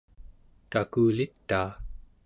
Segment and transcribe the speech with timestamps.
[0.71, 1.69] takulitaa